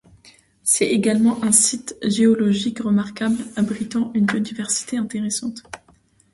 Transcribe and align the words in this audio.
C'est 0.63 0.87
également 0.87 1.43
un 1.43 1.51
site 1.51 1.95
géologique 2.01 2.79
remarquable 2.79 3.37
abritant 3.55 4.09
une 4.15 4.25
biodiversité 4.25 4.97
intéressante. 4.97 5.61